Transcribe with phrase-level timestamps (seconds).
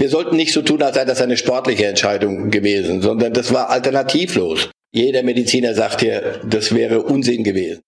[0.00, 3.68] Wir sollten nicht so tun, als sei das eine sportliche Entscheidung gewesen, sondern das war
[3.68, 4.70] alternativlos.
[4.92, 7.82] Jeder Mediziner sagt hier, das wäre Unsinn gewesen.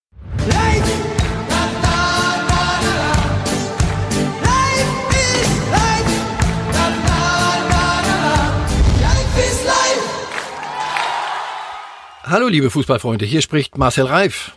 [12.21, 14.51] Hallo liebe Fußballfreunde, hier spricht Marcel Reif.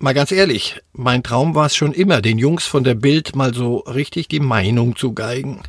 [0.00, 3.54] Mal ganz ehrlich, mein Traum war es schon immer, den Jungs von der Bild mal
[3.54, 5.62] so richtig die Meinung zu geigen.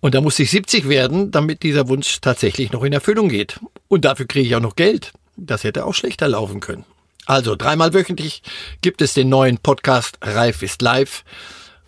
[0.00, 3.60] Und da musste ich 70 werden, damit dieser Wunsch tatsächlich noch in Erfüllung geht.
[3.88, 5.12] Und dafür kriege ich auch noch Geld.
[5.36, 6.84] Das hätte auch schlechter laufen können.
[7.26, 8.42] Also dreimal wöchentlich
[8.80, 11.22] gibt es den neuen Podcast Reif ist live.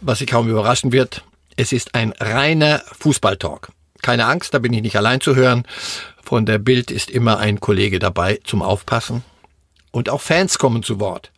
[0.01, 1.23] Was Sie kaum überraschen wird,
[1.57, 3.69] es ist ein reiner Fußballtalk.
[4.03, 5.65] Keine Angst, da bin ich nicht allein zu hören.
[6.23, 9.23] Von der Bild ist immer ein Kollege dabei zum Aufpassen.
[9.91, 11.31] Und auch Fans kommen zu Wort.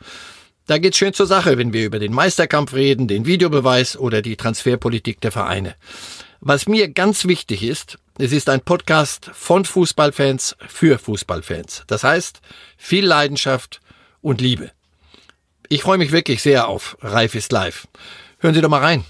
[0.66, 4.37] Da geht's schön zur Sache, wenn wir über den Meisterkampf reden, den Videobeweis oder die
[4.37, 5.74] Transferpolitik der Vereine.
[6.47, 11.85] Was mir ganz wichtig ist, es ist ein Podcast von Fußballfans für Fußballfans.
[11.87, 12.43] Das heißt,
[12.77, 13.80] viel Leidenschaft
[14.21, 14.71] und Liebe.
[15.71, 17.88] Ich freue mich wirklich sehr auf Reif ist live.
[18.41, 19.05] Hören Sie doch mal rein.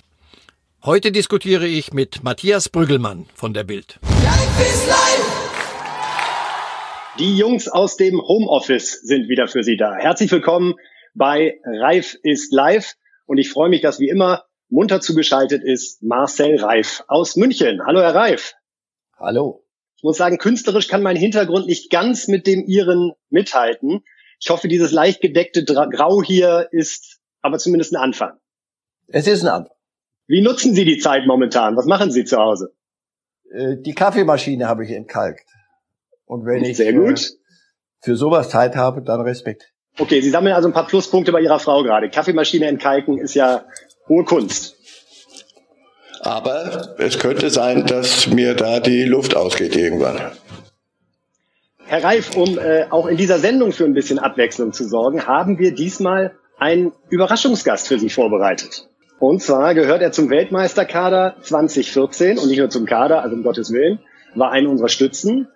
[0.85, 3.99] Heute diskutiere ich mit Matthias Brüggelmann von der Bild.
[4.05, 5.57] Reif ist live!
[7.19, 9.97] Die Jungs aus dem Homeoffice sind wieder für Sie da.
[9.97, 10.75] Herzlich willkommen
[11.15, 12.93] bei Reif ist live
[13.27, 17.81] und ich freue mich, dass wie immer munter zugeschaltet ist Marcel Reif aus München.
[17.87, 18.55] Hallo Herr Reif.
[19.19, 19.65] Hallo.
[19.97, 24.05] Ich muss sagen, künstlerisch kann mein Hintergrund nicht ganz mit dem Ihren mithalten.
[24.41, 28.39] Ich hoffe, dieses leicht gedeckte Grau hier ist aber zumindest ein Anfang.
[29.07, 29.75] Es ist ein Anfang.
[30.27, 31.77] Wie nutzen Sie die Zeit momentan?
[31.77, 32.75] Was machen Sie zu Hause?
[33.53, 35.49] Äh, die Kaffeemaschine habe ich entkalkt.
[36.25, 37.21] Und wenn ich Sehr gut.
[37.21, 37.35] Äh,
[38.01, 39.73] für sowas Zeit habe, dann Respekt.
[39.99, 42.11] Okay, Sie sammeln also ein paar Pluspunkte bei Ihrer Frau gerade.
[42.11, 43.65] Kaffeemaschine entkalken ist ja
[44.09, 44.77] hohe Kunst.
[46.21, 50.33] Aber es könnte sein, dass mir da die Luft ausgeht irgendwann.
[51.87, 55.59] Herr Reif, um äh, auch in dieser Sendung für ein bisschen Abwechslung zu sorgen, haben
[55.59, 58.89] wir diesmal einen Überraschungsgast für Sie vorbereitet.
[59.19, 63.71] Und zwar gehört er zum Weltmeisterkader 2014 und nicht nur zum Kader, also um Gottes
[63.71, 64.01] Willen,
[64.35, 65.49] war einer unserer Stützen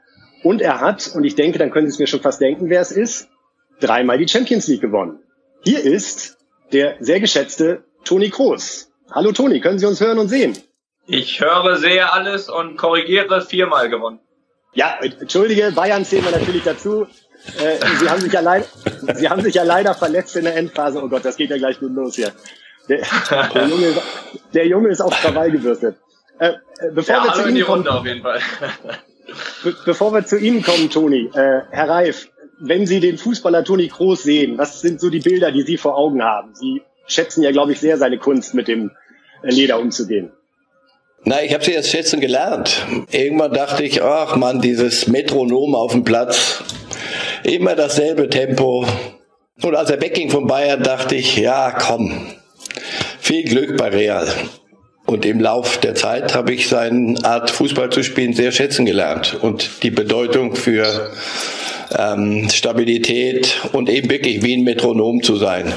[0.42, 2.80] und er hat, und ich denke, dann können Sie es mir schon fast denken, wer
[2.80, 3.28] es ist,
[3.80, 5.20] dreimal die Champions League gewonnen.
[5.64, 6.38] Hier ist
[6.72, 8.90] der sehr geschätzte Toni Kroos.
[9.12, 10.56] Hallo Toni, können Sie uns hören und sehen?
[11.06, 14.18] Ich höre, sehe alles und korrigiere viermal gewonnen.
[14.72, 17.06] Ja, entschuldige, Bayern zählen wir natürlich dazu.
[17.58, 18.64] Äh, Sie, haben sich ja leider,
[19.14, 21.02] Sie haben sich ja leider verletzt in der Endphase.
[21.04, 22.32] Oh Gott, das geht ja gleich gut los hier.
[22.88, 23.02] Der,
[23.54, 24.02] der, Junge, ist,
[24.54, 25.96] der Junge ist auf Krawall gewürstet.
[26.38, 28.40] Äh, äh bevor ja, wir zu Ihnen kommen, auf jeden Fall.
[29.62, 33.88] Be bevor wir zu Ihnen kommen, Toni, äh, Herr Reif, wenn Sie den Fußballer Toni
[33.88, 36.54] Kroos sehen, was sind so die Bilder, die Sie vor Augen haben?
[36.54, 38.92] Sie schätzen ja, glaube ich, sehr seine Kunst, mit dem
[39.42, 40.30] äh, Leder umzugehen.
[41.24, 42.86] Na, ich habe sie jetzt schätzen gelernt.
[43.10, 46.62] Irgendwann dachte ich, ach man, dieses Metronom auf dem Platz,
[47.42, 48.86] immer dasselbe Tempo.
[49.62, 52.28] Und als er wegging von Bayern, dachte ich, ja, komm,
[53.18, 54.28] viel Glück bei Real.
[55.06, 59.38] Und im Lauf der Zeit habe ich seine Art Fußball zu spielen sehr schätzen gelernt
[59.40, 61.10] und die Bedeutung für
[61.98, 65.72] ähm, Stabilität und eben wirklich wie ein Metronom zu sein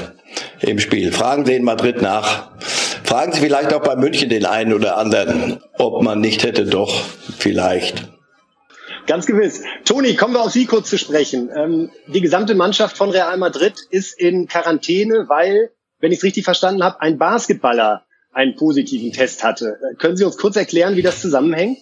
[0.60, 1.12] im Spiel.
[1.12, 2.50] Fragen Sie in Madrid nach.
[3.04, 7.04] Fragen Sie vielleicht auch bei München den einen oder anderen, ob man nicht hätte doch
[7.38, 8.08] vielleicht.
[9.06, 9.64] Ganz gewiss.
[9.84, 11.50] Toni, kommen wir auf Sie kurz zu sprechen.
[11.54, 16.44] Ähm, die gesamte Mannschaft von Real Madrid ist in Quarantäne, weil, wenn ich es richtig
[16.44, 19.78] verstanden habe, ein Basketballer einen positiven Test hatte.
[19.82, 21.78] Äh, können Sie uns kurz erklären, wie das zusammenhängt?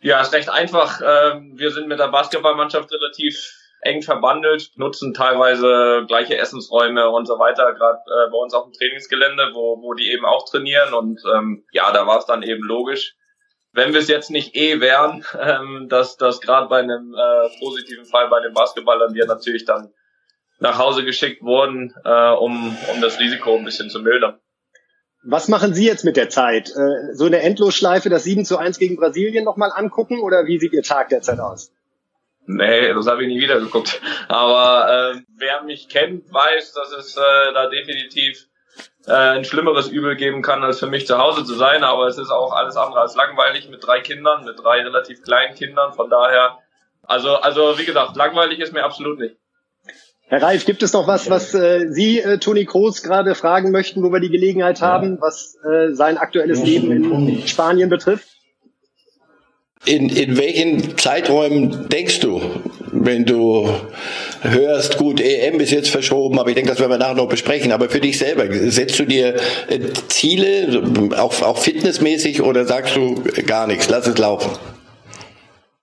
[0.00, 1.00] Ja, ist recht einfach.
[1.00, 7.38] Ähm, wir sind mit der Basketballmannschaft relativ eng verbandelt, nutzen teilweise gleiche Essensräume und so
[7.38, 10.94] weiter, gerade äh, bei uns auf dem Trainingsgelände, wo, wo die eben auch trainieren.
[10.94, 13.16] Und ähm, ja, da war es dann eben logisch,
[13.72, 18.04] wenn wir es jetzt nicht eh wären, ähm, dass das gerade bei einem äh, positiven
[18.06, 19.92] Fall bei den Basketballern wir natürlich dann
[20.60, 24.38] nach Hause geschickt wurden, äh, um, um das Risiko ein bisschen zu mildern.
[25.24, 26.70] Was machen Sie jetzt mit der Zeit?
[26.70, 30.72] Äh, so eine Endlosschleife, das 7 zu 1 gegen Brasilien nochmal angucken oder wie sieht
[30.72, 31.72] Ihr Tag derzeit aus?
[32.46, 34.00] Nee, das habe ich nie wieder geguckt.
[34.28, 38.48] Aber äh, wer mich kennt, weiß, dass es äh, da definitiv
[39.06, 41.84] äh, ein schlimmeres Übel geben kann, als für mich zu Hause zu sein.
[41.84, 45.54] Aber es ist auch alles andere als langweilig mit drei Kindern, mit drei relativ kleinen
[45.54, 45.92] Kindern.
[45.92, 46.58] Von daher,
[47.02, 49.36] also, also wie gesagt, langweilig ist mir absolut nicht.
[50.26, 54.02] Herr Reif, gibt es noch was, was äh, Sie, äh, Toni Kroos, gerade fragen möchten,
[54.02, 58.31] wo wir die Gelegenheit haben, was äh, sein aktuelles Leben in Spanien betrifft?
[59.84, 62.40] In, in welchen Zeiträumen denkst du,
[62.92, 63.68] wenn du
[64.42, 67.72] hörst, gut, EM ist jetzt verschoben, aber ich denke, das werden wir nachher noch besprechen.
[67.72, 69.34] Aber für dich selber, setzt du dir
[69.68, 70.82] äh, Ziele,
[71.16, 74.52] auch, auch fitnessmäßig, oder sagst du gar nichts, lass es laufen?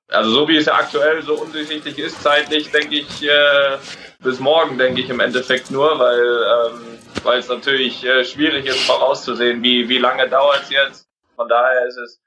[0.08, 3.78] Also so wie es ja aktuell so undurchsichtig ist, zeitlich, denke ich, äh,
[4.24, 9.62] bis morgen, denke ich im Endeffekt nur, weil ähm, es natürlich äh, schwierig ist, vorauszusehen,
[9.62, 11.08] wie, wie lange dauert es jetzt.
[11.36, 12.20] Von daher ist es,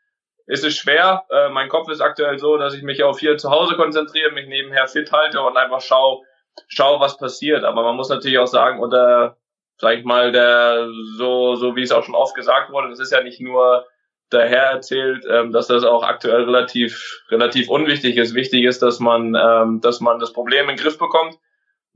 [0.52, 1.24] ist es schwer.
[1.30, 4.46] Äh, mein Kopf ist aktuell so, dass ich mich auf hier zu Hause konzentriere, mich
[4.46, 6.22] nebenher fit halte und einfach schau,
[6.68, 7.64] schau, was passiert.
[7.64, 9.38] Aber man muss natürlich auch sagen, unter,
[9.78, 13.12] sag ich mal, der, so, so wie es auch schon oft gesagt wurde, das ist
[13.12, 13.86] ja nicht nur
[14.28, 18.34] daher erzählt, ähm, dass das auch aktuell relativ, relativ unwichtig ist.
[18.34, 21.34] Wichtig ist, dass man, ähm, dass man das Problem in den Griff bekommt.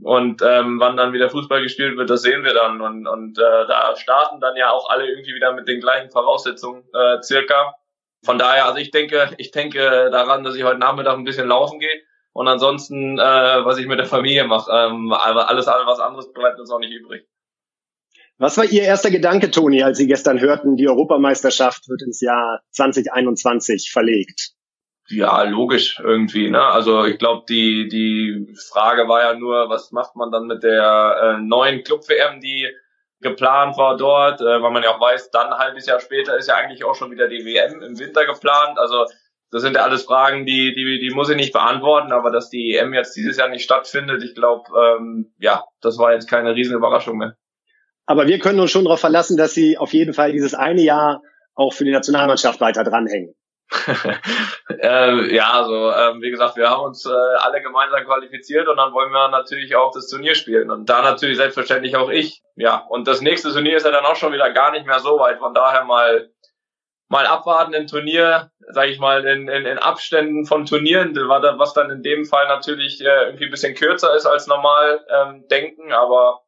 [0.03, 2.81] Und ähm, wann dann wieder Fußball gespielt wird, das sehen wir dann.
[2.81, 6.85] Und, und äh, da starten dann ja auch alle irgendwie wieder mit den gleichen Voraussetzungen
[6.95, 7.75] äh, circa.
[8.25, 11.79] Von daher, also ich denke, ich denke daran, dass ich heute Nachmittag ein bisschen laufen
[11.79, 12.03] gehe.
[12.33, 14.71] Und ansonsten, äh, was ich mit der Familie mache.
[14.71, 17.27] Ähm, aber alles, alles was anderes bleibt uns auch nicht übrig.
[18.39, 22.61] Was war Ihr erster Gedanke, Toni, als Sie gestern hörten, die Europameisterschaft wird ins Jahr
[22.73, 24.51] 2021 verlegt?
[25.09, 26.51] Ja, logisch irgendwie.
[26.51, 26.61] Ne?
[26.61, 31.39] Also ich glaube, die die Frage war ja nur, was macht man dann mit der
[31.39, 32.69] äh, neuen Club-WM, die
[33.21, 36.49] geplant war dort, äh, weil man ja auch weiß, dann ein halbes Jahr später ist
[36.49, 38.79] ja eigentlich auch schon wieder die WM im Winter geplant.
[38.79, 39.07] Also
[39.51, 42.75] das sind ja alles Fragen, die die die muss ich nicht beantworten, aber dass die
[42.75, 46.77] EM jetzt dieses Jahr nicht stattfindet, ich glaube, ähm, ja, das war jetzt keine riesen
[46.77, 47.37] Überraschung mehr.
[48.07, 51.23] Aber wir können uns schon darauf verlassen, dass Sie auf jeden Fall dieses eine Jahr
[51.55, 53.35] auch für die Nationalmannschaft weiter dranhängen.
[54.81, 58.93] äh, ja, also ähm, wie gesagt, wir haben uns äh, alle gemeinsam qualifiziert und dann
[58.93, 62.43] wollen wir natürlich auch das Turnier spielen und da natürlich selbstverständlich auch ich.
[62.55, 65.19] Ja, und das nächste Turnier ist ja dann auch schon wieder gar nicht mehr so
[65.19, 65.39] weit.
[65.39, 66.31] Von daher mal
[67.09, 71.91] mal abwarten im Turnier, sage ich mal, in, in, in Abständen von Turnieren, was dann
[71.91, 76.41] in dem Fall natürlich äh, irgendwie ein bisschen kürzer ist als normal ähm, denken, aber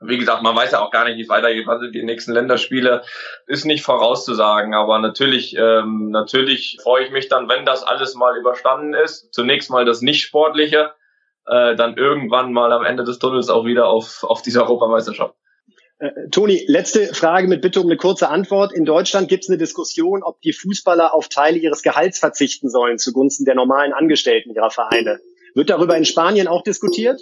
[0.00, 1.66] wie gesagt, man weiß ja auch gar nicht, wie es weitergeht.
[1.66, 3.02] Was sind die nächsten Länderspiele?
[3.46, 4.74] Ist nicht vorauszusagen.
[4.74, 9.32] Aber natürlich, ähm, natürlich freue ich mich dann, wenn das alles mal überstanden ist.
[9.34, 10.92] Zunächst mal das Nicht-Sportliche,
[11.46, 15.34] äh, dann irgendwann mal am Ende des Tunnels auch wieder auf, auf diese Europameisterschaft.
[15.98, 18.72] Äh, Toni, letzte Frage mit Bitte um eine kurze Antwort.
[18.72, 22.98] In Deutschland gibt es eine Diskussion, ob die Fußballer auf Teile ihres Gehalts verzichten sollen
[22.98, 25.18] zugunsten der normalen Angestellten ihrer Vereine.
[25.54, 27.20] Wird darüber in Spanien auch diskutiert?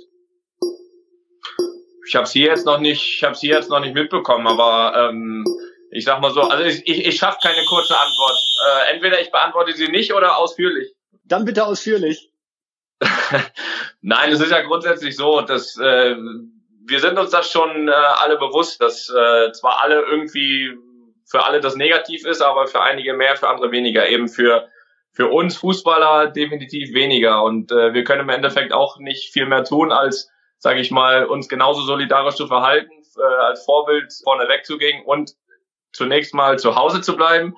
[2.06, 5.08] Ich habe es hier jetzt noch nicht, ich habe hier jetzt noch nicht mitbekommen, aber
[5.11, 5.44] ähm,
[5.91, 8.38] ich sag mal so, also ich, ich, ich schaffe keine kurze Antwort.
[8.67, 10.94] Äh, entweder ich beantworte sie nicht oder ausführlich.
[11.25, 12.31] Dann bitte ausführlich.
[14.00, 16.17] Nein, es ist ja grundsätzlich so, dass äh,
[16.87, 20.76] wir sind uns das schon äh, alle bewusst, dass äh, zwar alle irgendwie
[21.25, 24.08] für alle das negativ ist, aber für einige mehr, für andere weniger.
[24.08, 24.69] Eben für
[25.17, 27.43] für uns Fußballer definitiv weniger.
[27.43, 31.26] Und äh, wir können im Endeffekt auch nicht viel mehr tun, als sage ich mal,
[31.26, 35.32] uns genauso solidarisch zu verhalten, äh, als Vorbild vorne wegzugehen und
[35.93, 37.56] zunächst mal zu Hause zu bleiben.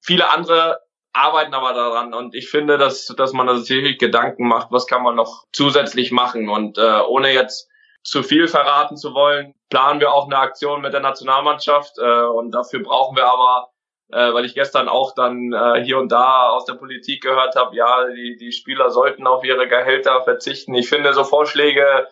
[0.00, 0.80] Viele andere
[1.12, 5.02] arbeiten aber daran und ich finde, dass, dass man sich wirklich Gedanken macht, was kann
[5.02, 7.68] man noch zusätzlich machen und äh, ohne jetzt
[8.02, 12.50] zu viel verraten zu wollen, planen wir auch eine Aktion mit der Nationalmannschaft äh, und
[12.50, 13.70] dafür brauchen wir aber
[14.10, 17.74] äh, weil ich gestern auch dann äh, hier und da aus der Politik gehört habe,
[17.74, 20.74] ja, die, die Spieler sollten auf ihre Gehälter verzichten.
[20.74, 22.06] Ich finde so Vorschläge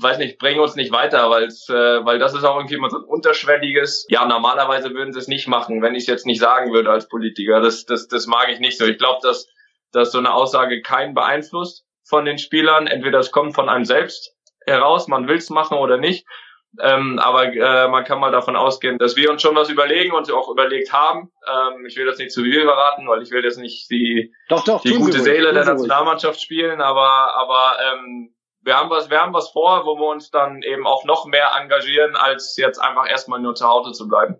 [0.00, 2.98] weiß nicht, bringen uns nicht weiter, weil äh, weil das ist auch irgendwie immer so
[2.98, 4.06] ein unterschwelliges.
[4.08, 7.08] Ja, normalerweise würden sie es nicht machen, wenn ich es jetzt nicht sagen würde als
[7.08, 7.60] Politiker.
[7.60, 8.86] Das das das mag ich nicht so.
[8.86, 9.48] Ich glaube, dass
[9.92, 12.86] dass so eine Aussage keinen beeinflusst von den Spielern.
[12.86, 14.34] Entweder es kommt von einem selbst
[14.66, 16.26] heraus, man will es machen oder nicht.
[16.80, 20.30] Ähm, aber äh, man kann mal davon ausgehen, dass wir uns schon was überlegen und
[20.32, 21.30] auch überlegt haben.
[21.46, 24.64] Ähm, ich will das nicht zu viel verraten, weil ich will jetzt nicht die, doch,
[24.64, 29.34] doch, die gute Seele der Nationalmannschaft spielen, aber, aber ähm, wir haben was, wir haben
[29.34, 33.40] was vor, wo wir uns dann eben auch noch mehr engagieren, als jetzt einfach erstmal
[33.40, 34.36] nur zu Hause zu bleiben.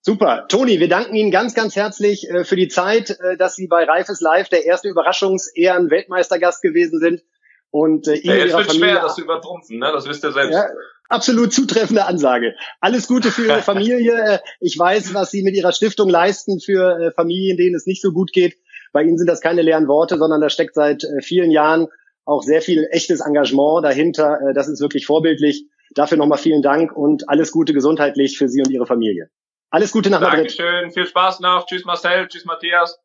[0.00, 0.46] Super.
[0.48, 3.84] Toni, wir danken Ihnen ganz, ganz herzlich äh, für die Zeit, äh, dass Sie bei
[3.84, 7.22] Reifes Live der erste Überraschungsehren-Weltmeistergast gewesen sind.
[7.70, 9.90] Und äh, Ihnen ja, jetzt wird Familie schwer, das zu übertrumpfen, ne?
[9.92, 10.54] das wisst ihr selbst.
[10.54, 10.68] Ja,
[11.08, 12.54] absolut zutreffende Ansage.
[12.80, 14.14] Alles Gute für Ihre Familie.
[14.14, 18.00] Äh, ich weiß, was Sie mit Ihrer Stiftung leisten für äh, Familien, denen es nicht
[18.00, 18.56] so gut geht.
[18.92, 21.88] Bei Ihnen sind das keine leeren Worte, sondern da steckt seit vielen Jahren
[22.28, 24.38] auch sehr viel echtes Engagement dahinter.
[24.40, 25.64] Äh, das ist wirklich vorbildlich.
[25.94, 29.30] Dafür nochmal vielen Dank und alles Gute gesundheitlich für Sie und Ihre Familie.
[29.70, 30.58] Alles Gute nach Madrid.
[30.58, 31.66] Dankeschön, viel Spaß noch.
[31.66, 32.98] Tschüss Marcel, tschüss Matthias.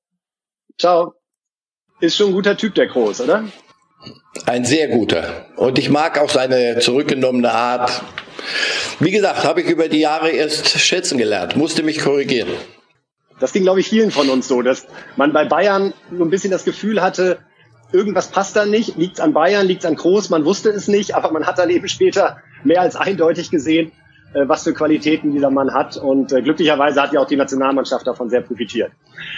[0.78, 1.14] Ciao.
[2.02, 3.46] Ist schon ein guter Typ, der Groß, oder?
[4.46, 5.46] Ein sehr guter.
[5.56, 8.02] Und ich mag auch seine zurückgenommene Art.
[9.00, 12.50] Wie gesagt, habe ich über die Jahre erst schätzen gelernt, musste mich korrigieren.
[13.40, 16.52] Das ging, glaube ich, vielen von uns so, dass man bei Bayern so ein bisschen
[16.52, 17.40] das Gefühl hatte,
[17.94, 18.98] irgendwas passt da nicht.
[18.98, 21.88] Liegt an Bayern, liegt an Groß, man wusste es nicht, aber man hat dann eben
[21.88, 23.92] später mehr als eindeutig gesehen,
[24.34, 25.96] äh, was für Qualitäten dieser Mann hat.
[25.98, 28.92] Und äh, glücklicherweise hat ja auch die Nationalmannschaft davon sehr profitiert.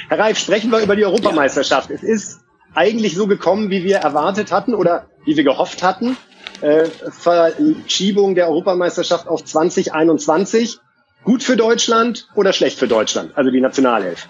[0.10, 1.90] Herr Reif, sprechen wir über die Europameisterschaft.
[1.90, 1.96] Ja.
[1.96, 2.40] Es ist
[2.74, 6.18] eigentlich so gekommen, wie wir erwartet hatten oder wie wir gehofft hatten.
[6.62, 10.80] Äh, Verschiebung der Europameisterschaft auf 2021.
[11.24, 14.30] Gut für Deutschland oder schlecht für Deutschland, also die Nationalelf?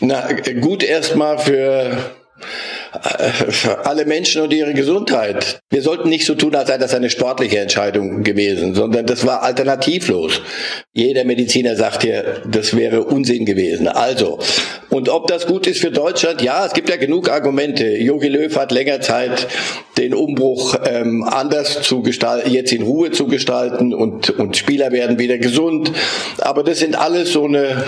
[0.00, 0.28] Na,
[0.60, 1.96] gut erstmal für
[3.84, 5.60] alle Menschen und ihre Gesundheit.
[5.70, 9.42] Wir sollten nicht so tun, als sei das eine sportliche Entscheidung gewesen, sondern das war
[9.42, 10.40] alternativlos.
[10.92, 13.88] Jeder Mediziner sagt hier, das wäre Unsinn gewesen.
[13.88, 14.38] Also,
[14.90, 16.42] und ob das gut ist für Deutschland?
[16.42, 17.96] Ja, es gibt ja genug Argumente.
[17.96, 19.46] Jogi Löw hat länger Zeit,
[19.96, 25.18] den Umbruch ähm, anders zu gestalten, jetzt in Ruhe zu gestalten und, und Spieler werden
[25.18, 25.92] wieder gesund.
[26.38, 27.84] Aber das sind alles so eine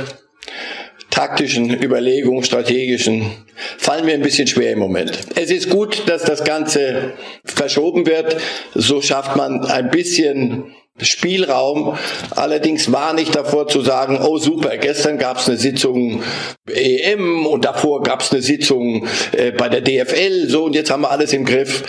[1.13, 3.31] taktischen Überlegungen, strategischen,
[3.79, 5.19] fallen mir ein bisschen schwer im Moment.
[5.37, 7.13] Es ist gut, dass das Ganze
[7.45, 8.39] verschoben wird.
[8.75, 11.97] So schafft man ein bisschen Spielraum.
[12.35, 16.23] Allerdings war nicht davor zu sagen, oh super, gestern gab es eine Sitzung
[16.67, 21.03] EM und davor gab es eine Sitzung äh, bei der DFL, so und jetzt haben
[21.03, 21.85] wir alles im Griff.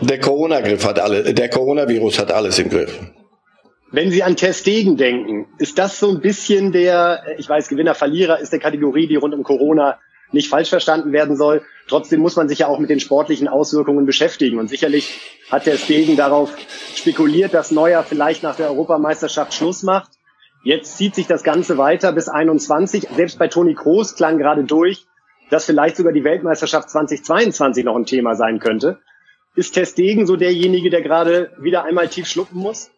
[0.00, 2.98] Der Corona-Griff hat alle, der Coronavirus hat alles im Griff.
[3.96, 8.38] Wenn Sie an Testegen denken, ist das so ein bisschen der, ich weiß, Gewinner, Verlierer
[8.38, 9.98] ist der Kategorie, die rund um Corona
[10.32, 11.62] nicht falsch verstanden werden soll.
[11.88, 14.58] Trotzdem muss man sich ja auch mit den sportlichen Auswirkungen beschäftigen.
[14.58, 15.18] Und sicherlich
[15.50, 16.54] hat der Stegen darauf
[16.94, 20.10] spekuliert, dass Neuer vielleicht nach der Europameisterschaft Schluss macht.
[20.62, 23.08] Jetzt zieht sich das Ganze weiter bis 21.
[23.16, 25.06] Selbst bei Toni Kroos klang gerade durch,
[25.48, 28.98] dass vielleicht sogar die Weltmeisterschaft 2022 noch ein Thema sein könnte.
[29.54, 32.90] Ist Testegen so derjenige, der gerade wieder einmal tief schlucken muss?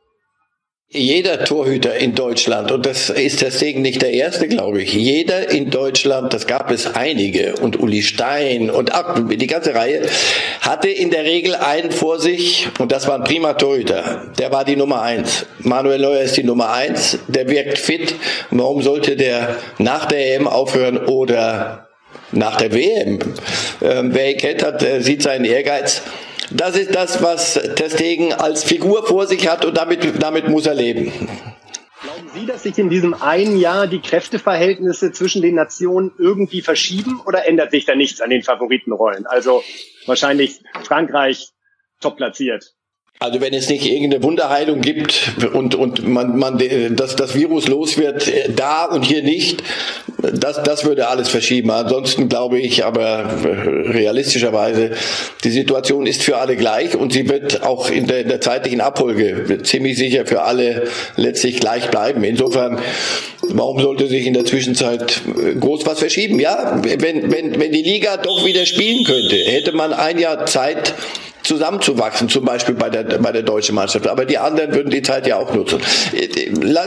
[0.91, 5.69] Jeder Torhüter in Deutschland, und das ist deswegen nicht der erste, glaube ich, jeder in
[5.69, 10.09] Deutschland, das gab es einige, und Uli Stein und ach, die ganze Reihe,
[10.63, 14.33] hatte in der Regel einen vor sich, und das war ein prima Torhüter.
[14.39, 15.45] Der war die Nummer eins.
[15.59, 18.15] Manuel Neuer ist die Nummer eins, der wirkt fit.
[18.51, 21.91] Warum sollte der nach der EM aufhören oder
[22.33, 23.19] nach der WM?
[23.83, 26.01] Ähm, wer ihn kennt hat, sieht seinen Ehrgeiz.
[26.51, 30.75] Das ist das, was Testegen als Figur vor sich hat und damit, damit muss er
[30.75, 31.13] leben.
[32.01, 37.21] Glauben Sie, dass sich in diesem einen Jahr die Kräfteverhältnisse zwischen den Nationen irgendwie verschieben
[37.27, 39.27] oder ändert sich da nichts an den Favoritenrollen?
[39.27, 39.63] Also
[40.07, 41.51] wahrscheinlich Frankreich
[42.01, 42.75] top platziert.
[43.21, 46.63] Also wenn es nicht irgendeine Wunderheilung gibt und, und man, man
[46.95, 49.65] dass das Virus los wird, äh, da und hier nicht,
[50.19, 51.71] das, das würde alles verschieben.
[51.73, 54.93] Ansonsten glaube ich aber äh, realistischerweise,
[55.43, 58.81] die Situation ist für alle gleich und sie wird auch in der, in der zeitlichen
[58.81, 60.85] Abfolge ziemlich sicher für alle
[61.17, 62.23] letztlich gleich bleiben.
[62.23, 62.79] Insofern,
[63.43, 66.39] warum sollte sich in der Zwischenzeit äh, groß was verschieben?
[66.39, 70.95] Ja, wenn, wenn, wenn die Liga doch wieder spielen könnte, hätte man ein Jahr Zeit,
[71.49, 74.07] zusammenzuwachsen, zum Beispiel bei der, bei der deutschen Mannschaft.
[74.07, 75.81] Aber die anderen würden die Zeit ja auch nutzen.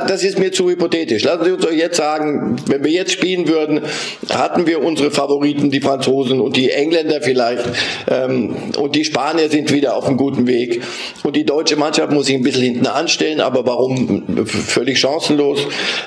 [0.08, 1.24] Das ist mir zu hypothetisch.
[1.24, 3.82] Lassen Sie uns doch jetzt sagen, wenn wir jetzt spielen würden,
[4.30, 7.66] hatten wir unsere Favoriten, die Franzosen und die Engländer vielleicht,
[8.10, 10.82] ähm, und die Spanier sind wieder auf einem guten Weg.
[11.24, 14.46] Und die deutsche Mannschaft muss sich ein bisschen hinten anstellen, aber warum?
[14.46, 15.60] Völlig chancenlos.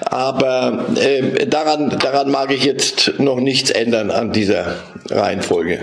[0.05, 4.77] Aber äh, daran, daran mag ich jetzt noch nichts ändern an dieser
[5.11, 5.81] Reihenfolge.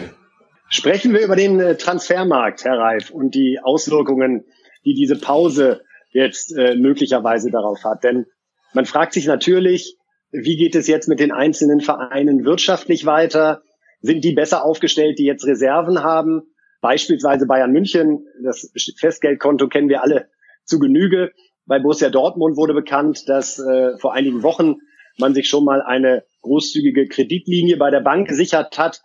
[0.73, 4.45] Sprechen wir über den äh, Transfermarkt, Herr Reif, und die Auswirkungen,
[4.85, 8.05] die diese Pause jetzt äh, möglicherweise darauf hat.
[8.05, 8.25] Denn
[8.73, 9.97] man fragt sich natürlich,
[10.31, 13.63] wie geht es jetzt mit den einzelnen Vereinen wirtschaftlich weiter?
[13.99, 16.43] Sind die besser aufgestellt, die jetzt Reserven haben?
[16.79, 20.29] Beispielsweise Bayern München, das Festgeldkonto kennen wir alle
[20.63, 21.33] zu Genüge.
[21.65, 24.75] Bei Borussia Dortmund wurde bekannt, dass äh, vor einigen Wochen
[25.17, 29.01] man sich schon mal eine großzügige Kreditlinie bei der Bank gesichert hat,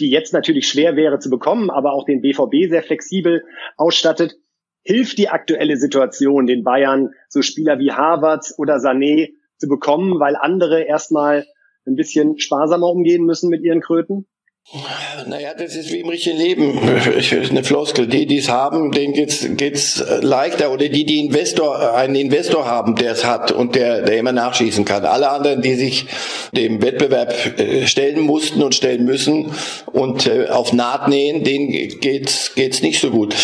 [0.00, 3.44] die jetzt natürlich schwer wäre zu bekommen, aber auch den BVB sehr flexibel
[3.76, 4.36] ausstattet,
[4.82, 10.36] hilft die aktuelle Situation den Bayern, so Spieler wie Havertz oder Sané zu bekommen, weil
[10.36, 11.46] andere erstmal
[11.86, 14.26] ein bisschen sparsamer umgehen müssen mit ihren Kröten?
[15.26, 16.78] Naja, das ist wie im richtigen Leben.
[16.78, 18.06] Eine Floskel.
[18.06, 20.72] Die, die es haben, denen geht's, geht's leichter.
[20.72, 24.86] Oder die, die Investor, einen Investor haben, der es hat und der, der immer nachschießen
[24.86, 25.04] kann.
[25.04, 26.06] Alle anderen, die sich
[26.52, 29.52] dem Wettbewerb äh, stellen mussten und stellen müssen
[29.92, 33.34] und äh, auf Naht nähen, denen geht's, geht's nicht so gut.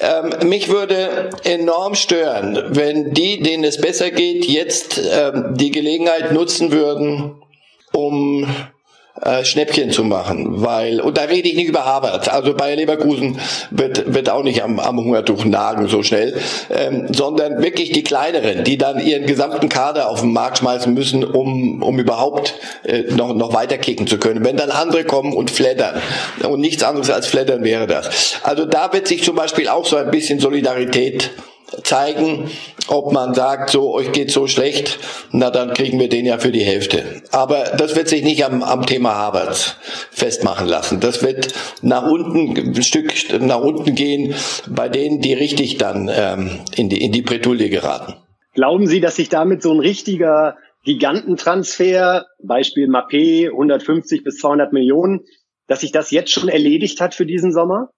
[0.00, 6.32] Ähm, mich würde enorm stören, wenn die, denen es besser geht, jetzt ähm, die Gelegenheit
[6.32, 7.34] nutzen würden,
[7.92, 8.46] um
[9.22, 13.38] äh, Schnäppchen zu machen, weil, und da rede ich nicht über Harvard, also Bayer Leverkusen
[13.70, 16.38] wird, wird auch nicht am, am Hungertuch nagen so schnell,
[16.70, 21.24] ähm, sondern wirklich die kleineren, die dann ihren gesamten Kader auf den Markt schmeißen müssen,
[21.24, 24.44] um, um überhaupt äh, noch, noch weiter kicken zu können.
[24.44, 26.00] Wenn dann andere kommen und flattern,
[26.48, 28.36] und nichts anderes als flattern wäre das.
[28.42, 31.30] Also da wird sich zum Beispiel auch so ein bisschen Solidarität
[31.82, 32.50] zeigen,
[32.88, 34.98] ob man sagt, so, euch geht so schlecht,
[35.32, 37.22] na dann kriegen wir den ja für die Hälfte.
[37.30, 39.76] Aber das wird sich nicht am, am Thema Harvard
[40.10, 41.00] festmachen lassen.
[41.00, 44.34] Das wird nach unten, ein Stück nach unten gehen
[44.68, 48.14] bei denen, die richtig dann ähm, in, die, in die Bretouille geraten.
[48.54, 55.20] Glauben Sie, dass sich damit so ein richtiger Gigantentransfer, Beispiel Mappé, 150 bis 200 Millionen,
[55.66, 57.90] dass sich das jetzt schon erledigt hat für diesen Sommer?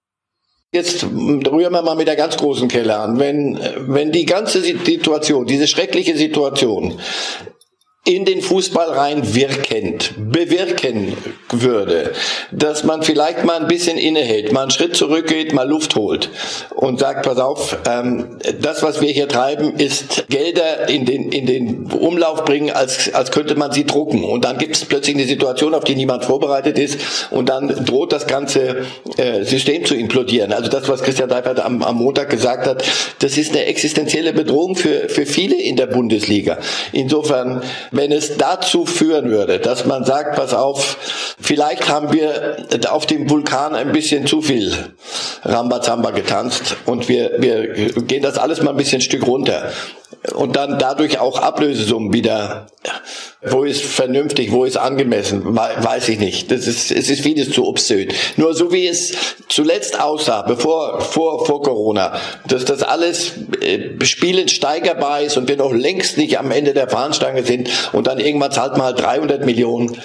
[0.73, 3.19] Jetzt rühren wir mal mit der ganz großen Kelle an.
[3.19, 6.99] Wenn, wenn die ganze Situation, diese schreckliche Situation
[8.05, 11.15] in den Fußball rein wirkend, bewirken
[11.49, 12.11] würde,
[12.51, 16.29] dass man vielleicht mal ein bisschen innehält, mal einen Schritt zurückgeht, mal Luft holt
[16.75, 21.45] und sagt, pass auf, ähm, das, was wir hier treiben, ist Gelder in den, in
[21.45, 24.25] den Umlauf bringen, als, als könnte man sie drucken.
[24.25, 26.99] Und dann gibt es plötzlich eine Situation, auf die niemand vorbereitet ist
[27.31, 30.51] und dann droht das ganze äh, System zu implodieren.
[30.51, 32.83] Also das, was Christian Seifert am, am Montag gesagt hat,
[33.19, 36.57] das ist eine existenzielle Bedrohung für, für viele in der Bundesliga.
[36.91, 37.61] Insofern
[37.93, 40.97] wenn es dazu führen würde, dass man sagt, pass auf,
[41.39, 42.57] vielleicht haben wir
[42.89, 44.75] auf dem Vulkan ein bisschen zu viel
[45.43, 49.71] Rambazamba getanzt und wir, wir gehen das alles mal ein bisschen ein Stück runter
[50.31, 52.67] und dann dadurch auch Ablösesummen wieder.
[53.41, 56.49] Wo ist vernünftig, wo ist angemessen, weiß ich nicht.
[56.49, 58.07] Das ist, es ist vieles zu obszön.
[58.37, 59.13] Nur so wie es
[59.49, 65.57] zuletzt aussah, bevor, vor, vor Corona, dass das alles äh, spielend steigerbar ist und wir
[65.57, 69.45] noch längst nicht am Ende der Fahnenstange sind und dann irgendwann zahlt man halt 300
[69.45, 69.97] Millionen.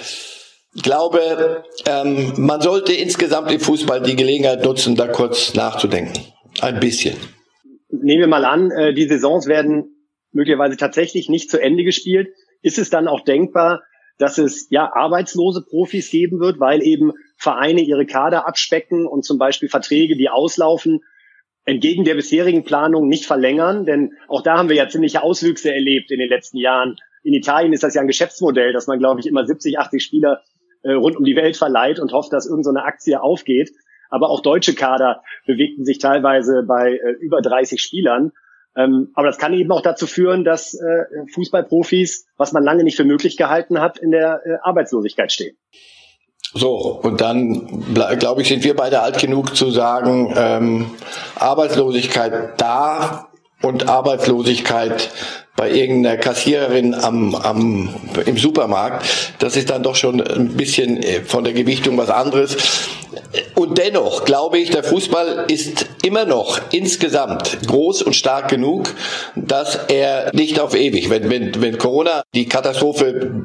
[0.75, 6.25] Ich glaube, ähm, man sollte insgesamt im Fußball die Gelegenheit nutzen, da kurz nachzudenken.
[6.61, 7.15] Ein bisschen.
[7.89, 9.95] Nehmen wir mal an, äh, die Saisons werden
[10.31, 12.29] möglicherweise tatsächlich nicht zu Ende gespielt,
[12.61, 13.81] ist es dann auch denkbar,
[14.17, 19.37] dass es ja arbeitslose Profis geben wird, weil eben Vereine ihre Kader abspecken und zum
[19.37, 20.99] Beispiel Verträge, die auslaufen,
[21.65, 23.85] entgegen der bisherigen Planung nicht verlängern.
[23.85, 26.97] Denn auch da haben wir ja ziemliche Auswüchse erlebt in den letzten Jahren.
[27.23, 30.41] In Italien ist das ja ein Geschäftsmodell, dass man, glaube ich, immer 70, 80 Spieler
[30.83, 33.71] äh, rund um die Welt verleiht und hofft, dass irgendeine so Aktie aufgeht.
[34.09, 38.31] Aber auch deutsche Kader bewegten sich teilweise bei äh, über 30 Spielern.
[38.75, 41.03] Ähm, aber das kann eben auch dazu führen, dass äh,
[41.33, 45.57] Fußballprofis, was man lange nicht für möglich gehalten hat, in der äh, Arbeitslosigkeit stehen.
[46.53, 47.85] So, und dann
[48.17, 50.91] glaube ich, sind wir beide alt genug zu sagen, ähm,
[51.35, 53.28] Arbeitslosigkeit da
[53.61, 55.09] und Arbeitslosigkeit
[55.59, 57.93] bei irgendeiner Kassiererin am, am,
[58.25, 59.05] im Supermarkt,
[59.39, 62.55] das ist dann doch schon ein bisschen äh, von der Gewichtung was anderes.
[63.55, 68.95] Und dennoch glaube ich, der Fußball ist immer noch insgesamt groß und stark genug,
[69.35, 73.43] dass er nicht auf ewig, wenn, wenn, wenn Corona die Katastrophe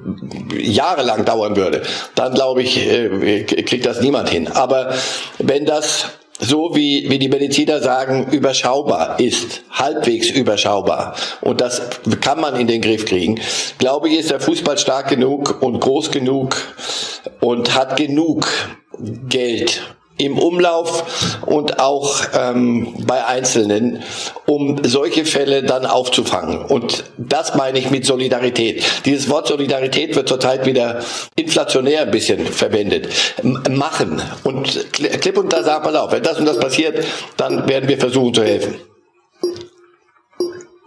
[0.57, 1.83] jahrelang dauern würde,
[2.15, 4.47] dann glaube ich, äh, kriegt das niemand hin.
[4.47, 4.95] Aber
[5.39, 6.11] wenn das
[6.45, 11.83] so wie, wie die Mediziner sagen, überschaubar ist, halbwegs überschaubar, und das
[12.21, 13.41] kann man in den Griff kriegen,
[13.79, 16.57] glaube ich, ist der Fußball stark genug und groß genug
[17.41, 18.47] und hat genug
[19.29, 19.83] Geld
[20.17, 24.03] im Umlauf und auch ähm, bei Einzelnen,
[24.47, 26.65] um solche Fälle dann aufzufangen.
[26.65, 28.85] Und das meine ich mit Solidarität.
[29.05, 31.03] Dieses Wort Solidarität wird zurzeit wieder
[31.37, 33.09] inflationär ein bisschen verwendet.
[33.43, 34.23] M machen.
[34.45, 37.05] Und klipp und da sagt man auf, wenn das und das passiert,
[37.37, 38.77] dann werden wir versuchen zu helfen.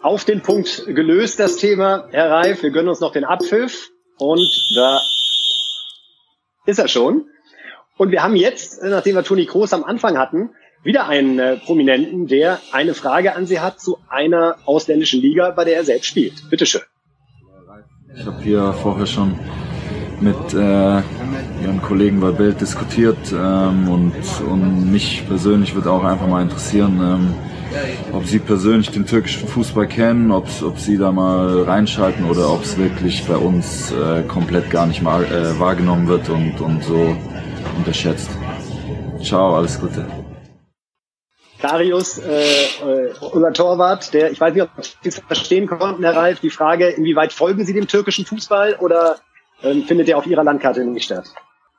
[0.04, 2.64] Auf den Punkt gelöst das Thema, Herr Reif.
[2.64, 3.90] Wir gönnen uns noch den Abpfiff.
[4.18, 5.02] Und da
[6.66, 7.26] ist er schon.
[7.98, 10.52] Und wir haben jetzt, äh, nachdem wir Toni Kroos am Anfang hatten,
[10.84, 15.66] wieder einen äh, Prominenten, der eine Frage an Sie hat zu einer ausländischen Liga, bei
[15.66, 16.50] der er selbst spielt.
[16.50, 16.82] Bitte schön.
[18.16, 19.38] Ich habe hier vorher schon
[20.22, 24.14] mit äh, Ihren Kollegen bei Bild diskutiert ähm, und,
[24.48, 27.34] und mich persönlich würde auch einfach mal interessieren, ähm,
[28.14, 32.64] ob Sie persönlich den türkischen Fußball kennen, ob, ob Sie da mal reinschalten oder ob
[32.64, 37.16] es wirklich bei uns äh, komplett gar nicht mal äh, wahrgenommen wird und, und so
[37.78, 38.30] unterschätzt.
[39.24, 40.06] Ciao, alles Gute.
[41.62, 44.70] Darius, äh, äh, unser Torwart, der, ich weiß nicht, ob
[45.02, 49.18] Sie es verstehen konnten, Herr Ralf, die Frage, inwieweit folgen Sie dem türkischen Fußball oder
[49.64, 51.26] ähm, findet er auf Ihrer Landkarte nicht statt?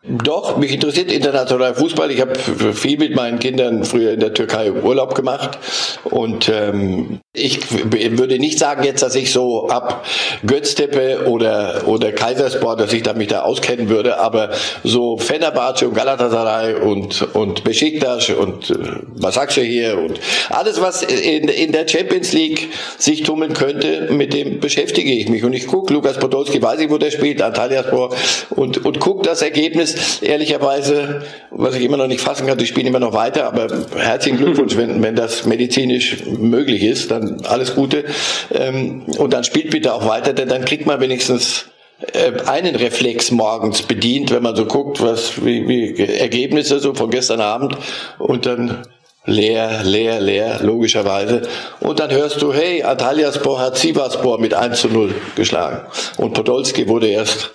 [0.02, 2.10] Doch, mich interessiert internationaler Fußball.
[2.12, 5.58] Ich habe viel mit meinen Kindern früher in der Türkei Urlaub gemacht
[6.04, 10.04] und ähm, Ich würde nicht sagen jetzt, dass ich so ab
[10.46, 14.50] Götztepe oder, oder Kaisersport, dass ich da mich da auskennen würde, aber
[14.82, 18.74] so Fenerbahce und Galatasaray und, und Besiktas und äh,
[19.14, 24.08] was sagst du hier und alles, was in, in der Champions League sich tummeln könnte,
[24.10, 25.44] mit dem beschäftige ich mich.
[25.44, 28.14] Und ich gucke, Lukas Podolski weiß ich, wo der spielt, Antalyaspor
[28.50, 30.22] und, und gucke das Ergebnis.
[30.22, 34.38] Ehrlicherweise, was ich immer noch nicht fassen kann, die spielen immer noch weiter, aber herzlichen
[34.38, 35.46] Glückwunsch, wenn, wenn das
[35.88, 38.04] medizinisch möglich ist, dann alles Gute.
[38.52, 41.66] Ähm, und dann spielt bitte auch weiter, denn dann kriegt man wenigstens
[42.12, 47.10] äh, einen Reflex morgens bedient, wenn man so guckt, was wie, wie Ergebnisse so von
[47.10, 47.76] gestern Abend
[48.18, 48.82] und dann
[49.24, 51.42] leer, leer, leer, logischerweise.
[51.80, 55.82] Und dann hörst du, hey, Antalyaspor hat Sivaspor mit 1 zu 0 geschlagen.
[56.16, 57.50] Und Podolski wurde erst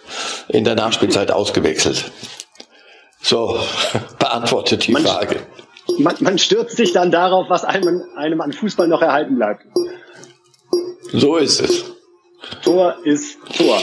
[0.50, 2.12] in der Nachspielzeit ausgewechselt.
[3.22, 3.58] So,
[4.20, 5.38] beantwortet die man, Frage.
[6.00, 9.66] Man, man stürzt sich dann darauf, was einem, einem an Fußball noch erhalten bleibt.
[11.12, 11.86] So ist es.
[12.64, 13.80] Tor ist Tor.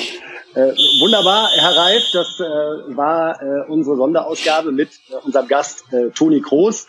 [0.54, 6.10] Äh, wunderbar, Herr Reif, das äh, war äh, unsere Sonderausgabe mit äh, unserem Gast äh,
[6.10, 6.88] Toni Kroos.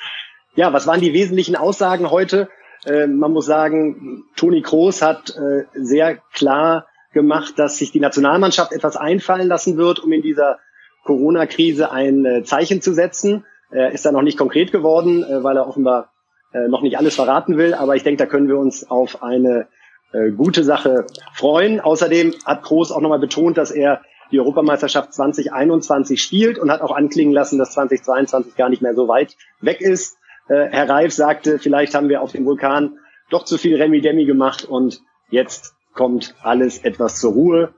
[0.55, 2.49] Ja, was waren die wesentlichen Aussagen heute?
[2.85, 8.71] Äh, man muss sagen, Toni Kroos hat äh, sehr klar gemacht, dass sich die Nationalmannschaft
[8.71, 10.59] etwas einfallen lassen wird, um in dieser
[11.03, 13.45] Corona-Krise ein äh, Zeichen zu setzen.
[13.71, 16.11] Er ist da noch nicht konkret geworden, äh, weil er offenbar
[16.53, 17.73] äh, noch nicht alles verraten will.
[17.73, 19.67] Aber ich denke, da können wir uns auf eine
[20.11, 21.79] äh, gute Sache freuen.
[21.79, 26.95] Außerdem hat Groß auch nochmal betont, dass er die Europameisterschaft 2021 spielt und hat auch
[26.95, 30.17] anklingen lassen, dass 2022 gar nicht mehr so weit weg ist.
[30.47, 32.97] Herr Reif sagte, vielleicht haben wir auf dem Vulkan
[33.29, 37.73] doch zu viel Remi-Demi gemacht und jetzt kommt alles etwas zur Ruhe.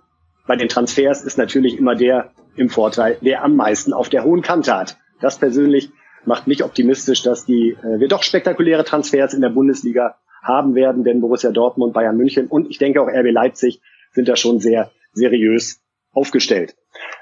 [0.45, 4.41] Bei den Transfers ist natürlich immer der im Vorteil, der am meisten auf der hohen
[4.41, 4.97] Kante hat.
[5.23, 5.89] Das persönlich
[6.25, 11.05] macht mich optimistisch, dass die äh, wir doch spektakuläre Transfers in der Bundesliga haben werden,
[11.05, 13.81] denn Borussia Dortmund, Bayern München und ich denke auch RB Leipzig
[14.11, 15.81] sind da schon sehr seriös
[16.11, 16.75] aufgestellt.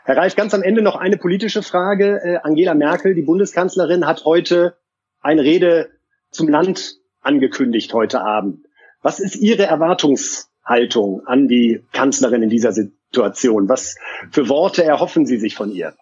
[0.03, 2.19] Herr Reif, ganz am Ende noch eine politische Frage.
[2.23, 4.77] Äh, Angela Merkel, die Bundeskanzlerin, hat heute
[5.21, 5.91] eine Rede
[6.31, 8.65] zum Land angekündigt heute Abend.
[9.03, 13.69] Was ist Ihre Erwartungshaltung an die Kanzlerin in dieser Situation?
[13.69, 13.95] Was
[14.31, 15.93] für Worte erhoffen Sie sich von ihr?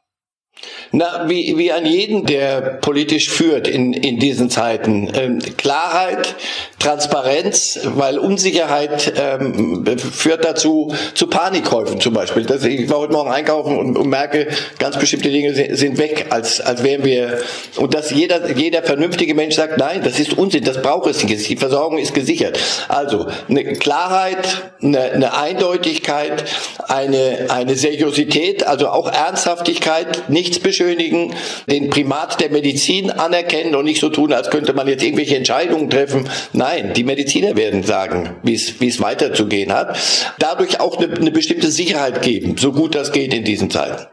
[0.91, 5.11] Na, wie, wie an jeden, der politisch führt in, in diesen Zeiten.
[5.13, 6.35] Ähm, Klarheit,
[6.79, 12.43] Transparenz, weil Unsicherheit ähm, führt dazu zu Panikkäufen zum Beispiel.
[12.43, 14.47] Das, ich war heute Morgen einkaufen und, und merke,
[14.79, 17.39] ganz bestimmte Dinge sind, weg, als, als wären wir.
[17.75, 21.49] Und dass jeder, jeder vernünftige Mensch sagt, nein, das ist Unsinn, das braucht es nicht.
[21.49, 22.59] Die Versorgung ist gesichert.
[22.87, 26.45] Also eine Klarheit, eine, eine Eindeutigkeit,
[26.87, 31.33] eine, eine Seriosität, also auch Ernsthaftigkeit, nichts beschönigen,
[31.69, 35.89] den Primat der Medizin anerkennen und nicht so tun, als könnte man jetzt irgendwelche Entscheidungen
[35.89, 36.27] treffen.
[36.53, 39.97] Nein, die Mediziner werden sagen, wie es, weiterzugehen hat.
[40.39, 44.07] Dadurch auch eine, eine bestimmte Sicherheit geben, so gut das geht in diesen Zeiten.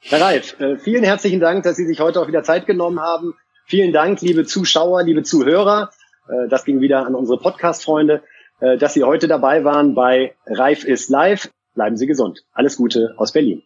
[0.00, 3.34] Herr Reif, äh, vielen herzlichen Dank, dass Sie sich heute auch wieder Zeit genommen haben.
[3.66, 5.90] Vielen Dank, liebe Zuschauer, liebe Zuhörer.
[6.28, 8.22] Äh, das ging wieder an unsere Podcast-Freunde,
[8.60, 11.48] äh, dass Sie heute dabei waren bei Reif ist live.
[11.74, 12.44] Bleiben Sie gesund.
[12.52, 13.62] Alles Gute aus Berlin.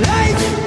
[0.00, 0.65] Live!